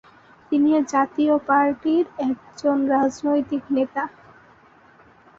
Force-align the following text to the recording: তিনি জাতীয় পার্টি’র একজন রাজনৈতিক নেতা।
তিনি 0.51 0.71
জাতীয় 0.91 1.33
পার্টি’র 1.47 2.05
একজন 2.27 2.77
রাজনৈতিক 2.93 3.63
নেতা। 3.71 4.03